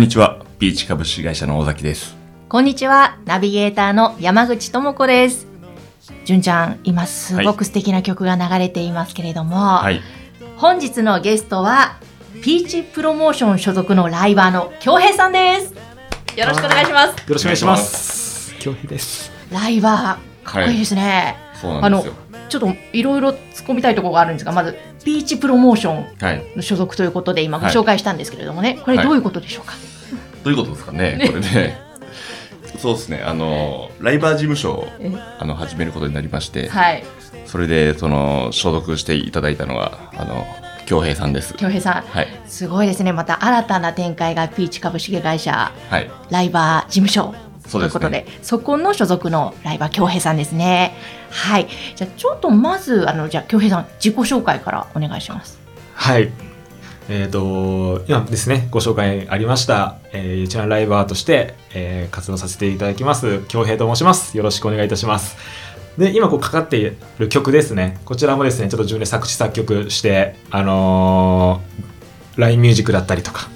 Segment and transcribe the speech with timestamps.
[0.00, 0.38] こんにちは。
[0.58, 2.16] ビーチ株式会社の尾崎です。
[2.48, 5.46] こんにちは、ナビゲーターの山口智子です。
[6.24, 10.00] 純ちゃん、今すごく素敵な曲が流れていますけれども、はい。
[10.56, 11.98] 本日のゲストは、
[12.42, 15.74] ピーチプロモーション所属のライバーの京平さんです。
[16.34, 17.18] よろしくお願いします。
[17.18, 18.54] よろしくお願いします。
[18.58, 19.30] 京平です。
[19.52, 21.36] ライバー、かっこいいですね。
[21.60, 22.14] そうなんですよ。
[22.48, 23.36] ちょっといろいろ突っ
[23.66, 26.44] 込みたいところがあるんですが、まず、ピーチプロモーションはい。
[26.56, 29.74] の所属ということで今ごはい紹介したんですけれどもね、これどういうことでしょうか、
[30.42, 31.78] どういうことですかね、これね。
[32.78, 33.22] そうですね。
[33.24, 37.04] あの、ライバー事務所をえあの始めることになりまして、はい、
[37.46, 40.46] それで、その、所属していただいたのが、あの、
[40.86, 41.54] 京平さんです。
[41.54, 42.28] 京平さん、はい。
[42.46, 43.12] すごいですね。
[43.12, 46.10] また新たな展開がピーチ株式会社はい。
[46.30, 47.34] ライバー事務所
[47.66, 48.26] そうですということで、ね。
[48.42, 50.94] そこの所属のライバー京平さんですね。
[51.30, 51.68] はい。
[51.94, 55.60] じゃあちょっとまずあのじゃあ京平さん自己紹介からお願いします。
[55.94, 56.32] はい。
[57.12, 64.36] えっ、と、今ですね、ご紹介ありました、えー、うちのライバーとして、えー活動させていただきます、京平と申します。
[64.36, 65.36] よろしくお願いいたします。
[65.98, 67.98] で、今こうかかっている曲ですね。
[68.04, 73.48] こちらもですね、ちょっと自分で作詞作曲して、あのー、LINE ミュージックだったりとか、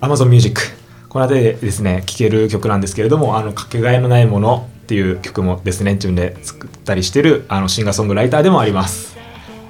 [0.00, 0.60] Amazon ミュージック、
[1.08, 9.15] この辺でですね、聴ける曲なんですけれども、あの、かけがえのないものっていう曲もですね、自分で作ったりしてる、あの、シンガーソングライターでもあります。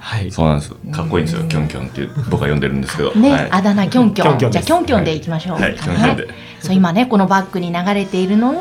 [0.06, 0.30] はい。
[0.30, 0.70] そうなんです。
[0.92, 1.42] かっこいいんですよ。
[1.48, 3.12] キョンキョンっていう僕は呼んでるんですけど。
[3.14, 3.48] ね、はい。
[3.50, 4.38] あだ名キョンキョン。
[4.38, 5.60] キョンキョンですじゃあキョンキョンでいきましょう。
[5.60, 6.28] はい、キョンキョンで。
[6.60, 8.60] そう今ねこのバックに流れているのが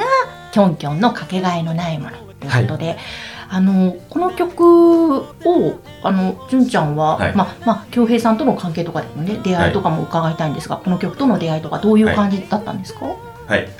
[0.51, 2.97] キョンキョンのかけがえのないものということで、
[3.47, 5.23] あのこの曲を
[6.01, 13.05] あの純ちゃんは、はいまあまあ京平さんとの関係とかでもね出会いとかも伺いたいんですが、この曲との出会いとかどういう感じだったんですか？
[13.05, 13.15] はい、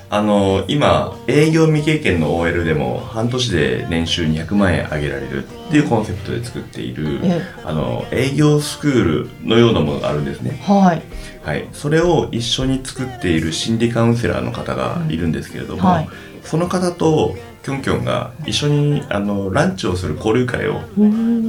[0.09, 11.01] あの今営業未経験の OL でも半年で年収200万円上げられるっていうコンセプトで作っているえあの営業スクールのようなものがあるんですね、はい。
[11.43, 16.09] はい、それを一緒に作っている心理カウンセラーの方がいるんですけれども、はい。
[16.43, 20.81] その方とキョンキョンが一緒にあのランチをする交流会を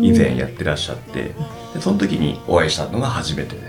[0.00, 1.34] 以前やってらっしゃって
[1.74, 3.60] でその時にお会いしたのが初めてで,、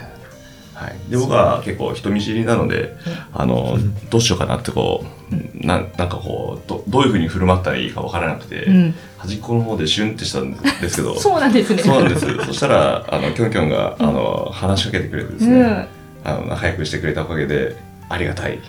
[0.78, 2.96] はい、で僕は結構人見知りなので
[3.34, 3.78] あの
[4.12, 11.82] どうしようかなってこうなんなんかこうどどういうふうに振る舞ったらいいか分からなくて、うん、端っこの方でシュンってしたんですけど そうなんですね。
[11.82, 12.46] そうなんです。
[12.46, 15.88] そしたらあのキョンキョンがあの話しかけてくれてですね、うん。
[16.24, 17.76] あの仲良くしてくれたおかげで
[18.08, 18.60] ありがたい。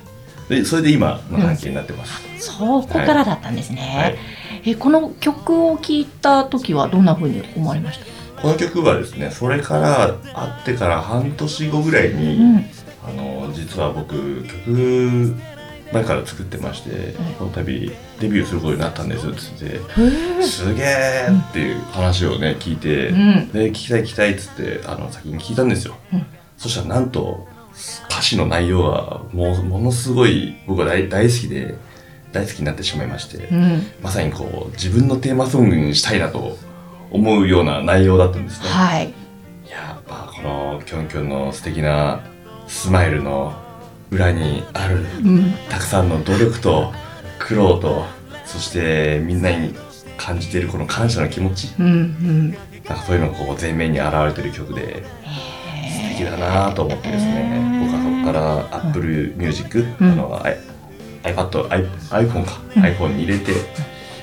[0.49, 3.83] でそれで今の関係になってます、そこからだったんですね。
[3.95, 4.19] はい。
[4.65, 8.18] えこの曲を聴いた時はどんな風に思われました？
[8.41, 12.65] この曲はですねそれから会ってから半年後ぐらいに、うん。
[13.07, 15.35] あの実は僕曲
[15.91, 17.91] 前から作ってまして、この度
[18.21, 19.81] デビューすることになったんですっつって。
[20.43, 23.49] すげーっていう話をね聞いて、うん。
[23.49, 26.27] で聞きたい聞きたいっつってあの先に聞いたんですよ、うん。
[26.59, 27.47] そしたらなんと
[28.11, 31.77] 歌詞の内容はもうものすごい僕は大大好きで
[32.33, 33.87] 大好きになってしまいまして、うん。
[34.03, 36.59] まさにこう自分のテーマソングにしたいなと
[37.11, 39.09] 思うような内容だったんですね、はい。
[39.67, 42.21] いやっぱこのキョンキョンの素敵な
[42.67, 43.55] スマイルの
[44.11, 45.53] 裏にあるうん。
[45.69, 46.93] たくさんの努力と
[47.39, 48.05] 苦労と
[48.45, 49.75] そしてみんなに
[50.17, 51.75] 感じているこの感謝の気持ち。
[51.79, 52.51] うんうん。
[52.53, 55.05] なんかそういうのがこう前面に現れてる曲で
[55.91, 60.13] 素敵だなと思ってですね僕はそこから Apple Music、うん。
[60.13, 60.41] あの
[61.23, 61.69] iPad、
[62.11, 62.83] iPhone か、うん。
[62.83, 63.53] iPhone に入れて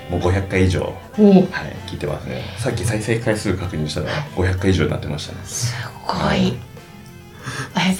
[0.09, 1.45] もう500回以上、おはい、
[1.87, 5.73] 聞いてますねさっき再生回数確認したら500回以上になってましたねす
[6.05, 6.57] ごい。
[7.77, 7.95] え、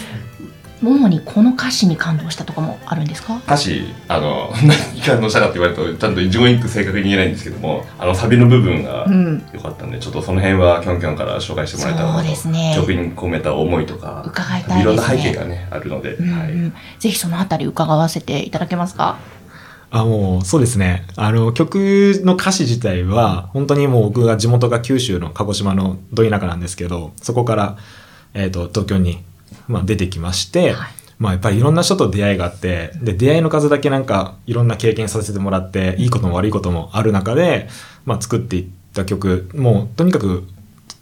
[0.83, 3.37] 主にこの歌詞に感動したとかもあるんですか？
[3.37, 9.43] 歌詞あの 何に感動したかって言われるとちゃんと一言一句正確に言えないんですけどもあのサビの部分がうん。
[9.53, 14.81] 良かったんで、ちょっとその辺はキョンキョンから紹介してもらえたらなそうとですね曲に込めた思いとか伺いたいね。
[14.83, 16.73] いろんな背景がねあるので、うんはい、うん。
[16.99, 19.17] ぜひそのあたり伺わせていただけますか？
[19.95, 21.05] あ、もう、そうですね。
[21.15, 21.75] あの、曲
[22.25, 27.77] の歌詞自体は、本当にもう僕が地元が九州の鹿児島のど田舎なんですけど、そこから、
[28.33, 29.23] えっ、と、東京に、
[29.69, 37.69] まあ、出てきまして、はいまあ、やっぱりいろんな人と出会いがあって、で、出会いの数だけなんか、いろんな経験させてもらって、いいことも悪いこともある中で、
[38.03, 40.45] まあ、作っていった曲、もう、とにかく、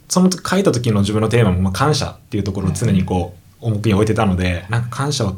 [0.08, 5.38] その書いた時の自分のテーマも、まあ、感謝っていうところを常にこう、重くに置いてたので、なんか感謝を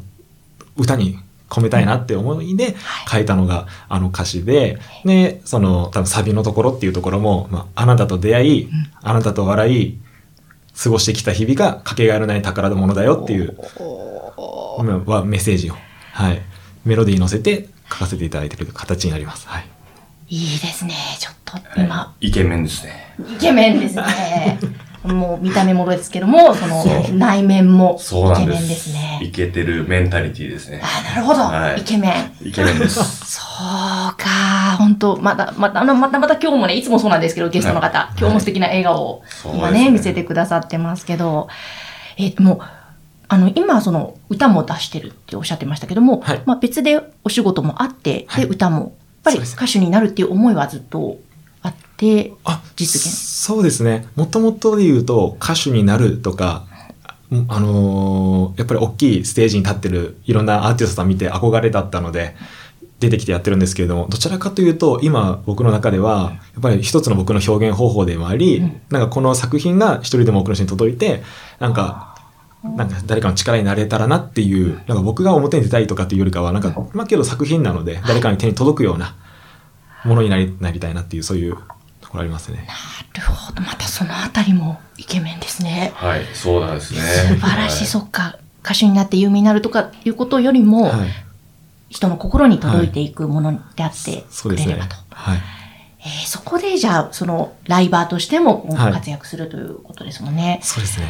[0.75, 1.19] 歌に
[1.56, 2.75] 込めたいなって思いで
[3.10, 8.69] 書いたのがあの歌詞で、で、その多分サビのところっていうところも、まあ、あなたと出会い、
[9.02, 10.00] あなたと笑い、
[10.78, 13.57] 過ごしてきた日々がかけがえのない宝物だよっていう、
[14.84, 15.75] まあはメッセージを、
[16.12, 16.42] はい、
[16.84, 19.48] メロディーに乗せて書かせていただいている形になります。
[19.48, 19.68] はい。
[20.28, 20.94] いいですね。
[21.19, 23.16] ちょっと今、イケメンですね。
[23.38, 24.60] イケメンですね。
[25.06, 28.94] もう見た目もですけども、その内面もそうなんでイケメンですす。
[28.94, 29.05] ね。
[29.21, 30.81] イケてるメンタリティですね。
[30.83, 31.81] あなるほど、はい。
[31.81, 32.47] イケメン。
[32.47, 33.00] イケメンです。
[33.25, 38.07] そうか、本当また、また、あのまたまた今日もね、いつもそうなんですけど、ゲストの方、はい。
[38.19, 39.23] 今日も素敵な笑顔を
[39.53, 41.47] 今ね、ね見せてくださってますけど、
[42.17, 42.59] えっと、もう、
[43.27, 46.41] あの、今、その、歌も出してるっておっしゃってましたけども、はい。
[46.45, 48.44] まあ別でお仕事もあって、はい。
[48.44, 48.91] で、歌も、やっ
[49.23, 51.17] ぱり歌手になるっていう思いはずっと
[51.63, 53.09] あって、あ実現。
[53.09, 54.07] そうですね。
[54.15, 56.67] もともとで言うと歌手になるとか
[57.48, 62.36] あのーやっぱり大きいステージに立ってるいろんなアーティストさん見て憧れだったので
[63.00, 68.81] 出てきてやってるんですけれどもどちらかというと今僕の中ではやっぱり一つの僕の表現方法でもあり、うん。
[68.89, 71.24] なんかこの作品が一人でも多くの人に届いて
[71.60, 72.16] なんか
[72.63, 79.16] なんか誰かの力になれたらなっていうなんか僕が表に出たいとかっていうよりかはなんかまあけど作品なので誰かに手に届くような
[80.04, 81.57] ものになりなりたいなっていうそういう
[82.15, 82.65] ところありますね。
[82.67, 85.91] なるほど、またそのあたりもイケメンですね。
[85.95, 87.00] はい、そうなんですね。
[87.01, 88.38] 素晴らしい、はいそっか。
[88.63, 91.09] 歌手になって有名になるとかいうことよりも、はい
[91.88, 94.95] 人の心に届いていくものであってくれればと。。
[95.12, 95.38] はい。
[96.00, 100.59] えーそこでじゃあ、そのライバーとしてもはい活躍するということですもんね。
[100.62, 101.07] そうですね。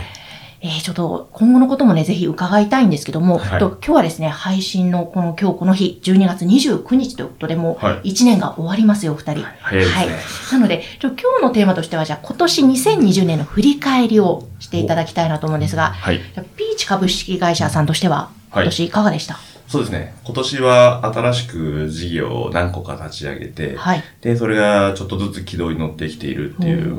[0.62, 9.44] えーちょっと今後のこともね、ぜひ伺いたいんですけども、はいと今日はですね、配信のこの今日この日、12月29日ということで、もうはい1年が終わりますよ、お二人。
[9.62, 16.18] 早いですねなので、ちょ今日のテーマとしては、じゃあ今年2020年の振り返りをしていただきたいなと思うんですが、はい。
[16.20, 19.38] じゃあピーチ株式会社さんとしては、今年いかがでした？
[19.68, 20.14] そうですね。
[20.24, 24.04] 今年は新しく事業を何個か立ち上げて、はい。
[24.22, 26.96] で、それがちょっとずつ軌道に乗ってきているっていう、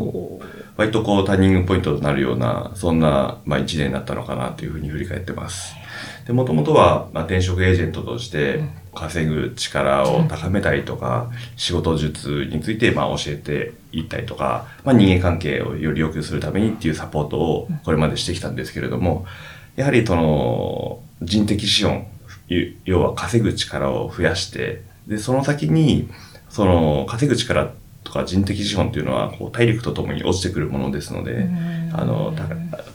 [0.76, 5.74] 割とこうターニングポイントとなるような、そんな、まあ一年だったのかなというふうに振り返ってます。
[6.26, 8.64] で、もともとは、まあ、転職エージェントとして
[8.94, 19.24] 稼ぐ力を高めたりとか、仕事術についてまあ教えていったりとか、まあ人間関係をより良くするためにっていうサポートをこれまでしてきたんですけれども、
[19.76, 22.06] やはりその人的資本、
[22.48, 26.10] ゆ要は稼ぐ力を増やして、で、その先に、
[26.50, 27.72] その稼ぐ力
[28.06, 31.48] とか人的資本っていうのはこう体力とともに落ちてくるものですので、
[31.92, 32.46] あの、た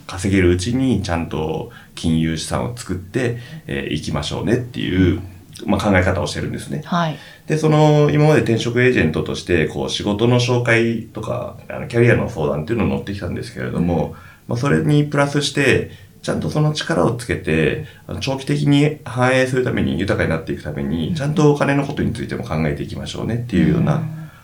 [0.06, 3.36] 稼げるうちにちゃんと金融資産を作ってい、
[3.66, 5.20] えー、行きましょうねっていう、
[5.66, 6.82] まあ、考え方をしてるんですね。
[6.86, 7.18] はい。
[7.46, 14.16] で、その、今まで転職エージェントとして、こう、仕事の紹介とか、あのキャリアの相談っていうのを乗ってきたんですけれども、
[14.48, 15.90] まあ、それにプラスして、
[16.22, 17.86] ちゃんとその力をつけて、
[18.20, 24.02] 長期的に反映するために、豊かになっていくために、ちゃんとお金のことについても考えていきましょうねっていうような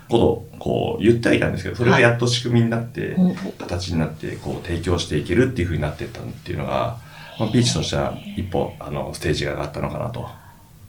[0.08, 3.16] ことを、こう、言ってはいたんですけど、それがやっと仕組みになって、
[3.58, 6.99] 形になって、こう、提供していけるっていう風になっていったっていうのが、
[7.38, 10.28] まあ、ピーチとしては一歩、あの、ステージが上がったのかなと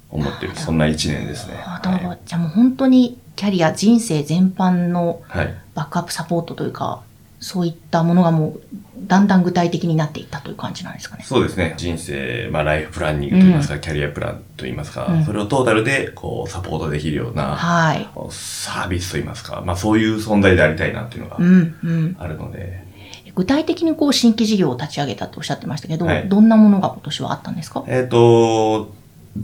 [0.09, 1.55] 思ってる、そんな一年ですね。
[1.65, 2.19] あはい。
[2.25, 5.53] じゃあもう本当にキャリア、人生全般のはい。
[5.75, 7.03] バックアップサポートというか、
[7.39, 8.61] そういったものがもう、
[9.07, 11.23] だんだん具体的になっていったという感じなんですかね。
[11.25, 11.73] そうですね。
[11.77, 18.09] 人生、まあ、ライフプランニングといいますか、キャリアプランといいますか、うんそれをトータルで、こう、サポートできるような、はい。
[18.29, 22.15] サービスといいますか、まあ、そういう存在でありたいなっていうのがうん、うん。
[22.19, 22.87] あるので、
[23.35, 27.85] 具体的にこう新規事業を立ち上げたとおっしゃってましたけど、はいどんなものが今年はあったんですか？
[27.87, 28.93] えっ、と、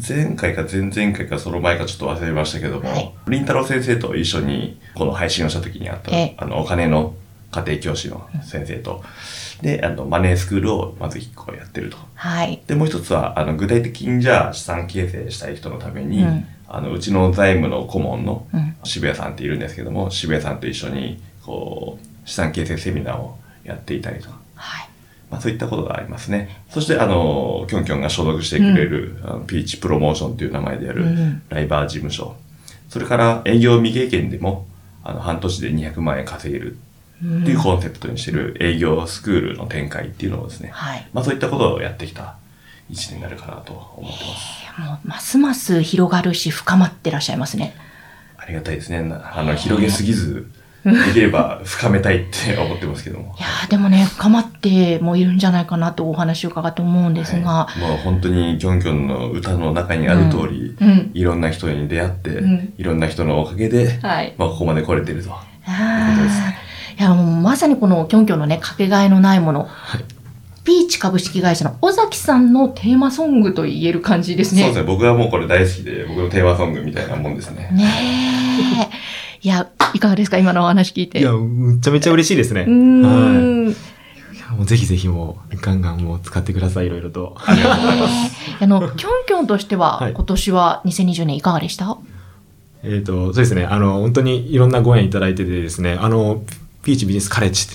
[0.06, 7.14] 前回か前々回かその前かちょっと忘れましたけども、はいりんたろー先生と一緒にこの配信をした時にあった、ええあの、お金の
[7.56, 9.04] 家庭教師の先生と、
[9.62, 11.98] で、あの、マネースクールをまず一個やってると。
[12.16, 12.62] はい。
[12.68, 24.90] で、もう一つは、あの、具体的にじゃあ資産形成したい人のために、うんあの、うちの財務の顧問のうん渋谷さんっているんですけども、渋谷さんと一緒に、こう、資産形成セミナーをやっていたりとか、はい。
[25.32, 26.62] まあそういったことがありますね。
[26.70, 32.36] そして、あの、キョンキョンが所属してくれる、あのピーチプロモーションという名前であるうんライバー事務所。
[32.90, 34.68] それから営業未経験でも、
[35.04, 36.80] あの、半年で200万円稼げるうん
[37.24, 41.08] っていうコンセプトにしてる営業スクールの展開っていうのをですね、はい。
[41.14, 42.38] まあそういったことをやってきた
[42.90, 44.82] 一年になるかなと思ってます。
[44.82, 47.76] もうますます広がるし深まってらっしゃいますね。
[48.38, 49.02] ありがたいですね。
[49.02, 50.52] なあの、広げすぎず、
[50.84, 53.42] できれば深めたいって思ってますけどもい。
[53.42, 61.12] やーでもね、深まってもいるんじゃないかなとお話を伺って思うんですが、はいもう本当にキョンキョンの歌の中にある通り、うん。
[61.14, 64.36] いろんな人に出会って、うんいろんな人のおかげで、はい。
[64.38, 65.32] まあここまで来れてると。
[66.98, 69.68] いや、もうまさにこのキョンキョンのね、かけがえのないもの。
[70.64, 74.62] ピーチ株式会社の尾崎さんのテーマソングと言える感じですね。
[74.64, 74.88] そうですね。
[74.88, 77.70] 僕はもうこれ大好きで、僕のテーマソングみたいなもんですね。
[77.72, 79.46] ねえ。
[79.46, 80.38] いや、いかがですか？
[80.40, 81.20] 今のお話聞いて。
[81.20, 82.62] いや、めちゃめちゃ嬉しいですね。
[82.62, 83.66] うーん。
[83.66, 83.76] はい。
[84.58, 87.36] もうぜひぜひもう、ガンガンもう使ってください、いろいろと。
[87.46, 88.36] ありがとうございます。
[88.62, 91.98] あの、キョンキョンとしては、はい今年は2020年いかがでした？
[92.84, 96.42] えっ、と、そうですね、あの、本当にいろんなご縁いただいててですね、あの、
[96.86, 97.68] ピーチビジネスカレッジ、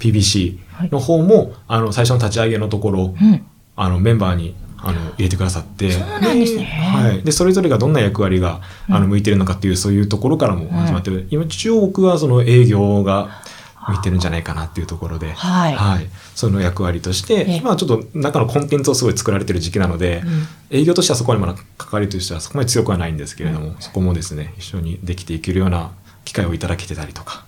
[0.00, 0.58] PBC、
[0.90, 3.46] の方も、あの最初の立ち上げのところ、うん。
[3.76, 5.90] あのメンバーにあの入れてくださって。
[5.90, 6.64] そうなんですね。
[6.64, 9.02] はい、でそれぞれがどんな役割があうん。
[9.02, 13.42] の向いてるのかっていう、そういうところからも始まってる、今一応僕はその営業が
[13.88, 15.74] 向いてるんじゃないかなっていうところで、はい。
[15.74, 17.56] はい、その役割として、ええ。
[17.58, 20.22] 今はちょっと中のコンテンツをすごい作られてる時期なので、
[20.70, 20.78] うん。
[20.78, 25.92] 営業としてはそこまでまだ関わりとしてはそこまで強くはないんですけれども、そこもですね一緒にできていけるような
[26.24, 27.45] 機会をいただけてたりとか。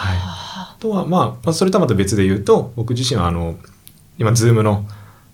[0.00, 3.56] はい、あとは、まあ、まあそれとはまた別で言うと僕自身はあの
[4.18, 4.86] 今 Zoom の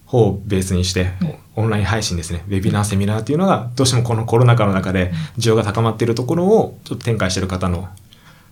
[0.06, 1.10] 方をベースにして、
[1.56, 2.44] オンライン配信ですね。
[2.46, 7.88] ウェビナーセミナーっていうのがどうしてもこのコロナ禍の中で需要が高まっているところをちょっと展開している方の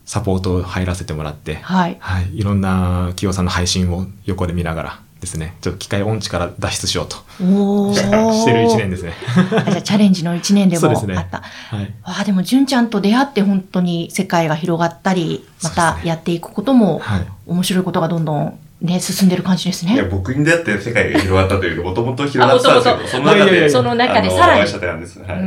[0.04, 1.96] サポートを入らせてもらって、はい。
[2.00, 5.56] はい、いろんな企業さんの配信を横で見ながらですね。
[5.60, 7.16] ちょっと機械音痴から脱出しようと。
[7.42, 7.94] おお。
[7.94, 9.12] してる1年ですね。
[9.66, 11.26] あじゃあチャレンジの1年でもあ っそうですね。
[11.30, 11.42] た。
[11.76, 11.84] はい。
[12.02, 17.26] わあでも純ちゃんと出会って本当に世界が広がったりまたやっていくこともはい。
[17.46, 20.08] 面白いことがどんどんね進んでる感じですいや、ね。
[20.10, 23.70] 僕に出会って世界が広がったというか、もともと広がってたんですあけど、その中で、いやいやいや。
[23.70, 24.60] その中でさらに。
[24.60, 24.70] はい。
[24.70, 25.44] うー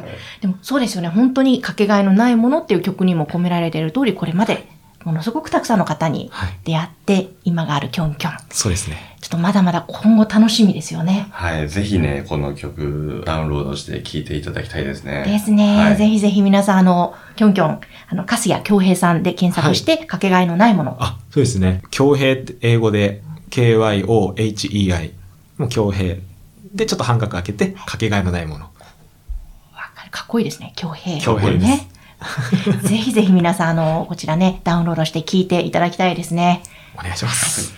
[0.00, 0.04] ん。
[0.40, 1.08] でもそうですよね。
[1.08, 4.68] 本当にかけがえのないものっていう曲にも込められている通りこれまで
[5.06, 6.58] ものすごくたくさんの方にはい。
[6.64, 8.38] 出会って今があるキョンキョン。
[8.50, 9.16] そうですね。
[9.20, 11.28] ちょっとまだまだ今後楽しみですよね。
[11.30, 11.68] はい。
[11.68, 15.22] ぜひね、この曲、ダウンロードして聴いていただきたいですね。
[15.24, 15.96] ですね、はい。
[15.96, 20.96] ぜひぜひ皆さんあのキョンキョンあの粕谷恭平さんで検索して、かけがえのないもの。
[20.98, 21.82] あそうですね。
[21.92, 25.12] 恭平って英語で KYOHEI
[25.58, 26.16] もう恭平。
[26.74, 28.64] でちょっと半角開けてかけがえのないもの。
[28.64, 28.70] わ
[29.94, 30.10] かる。
[30.10, 30.72] かっこいいですね。
[30.74, 31.20] 恭平。
[31.20, 31.64] 恭平です。
[31.64, 31.88] ね。
[32.82, 36.62] ぜひぜひ皆さん、あの、こちらね、ダウンロードして聞いていただきたいですね。
[36.98, 37.74] お願いします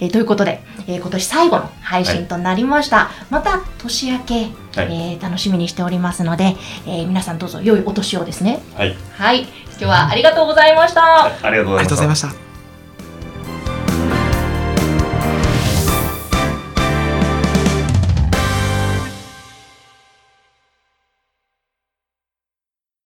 [0.00, 3.10] えーということで、えー今年最後の配信となりました。
[3.30, 6.54] また年明け、はいえー楽しみにしておりますので、
[6.86, 8.60] えー皆さんどうぞ良いお年をですね。
[8.76, 8.94] はい。
[9.16, 9.40] はい。
[9.42, 10.10] 今日は。
[10.10, 12.14] ありがとうございましたありがとうございま。
[12.14, 12.45] した